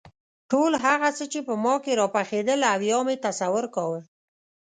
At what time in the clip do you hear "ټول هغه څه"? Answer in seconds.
0.51-1.25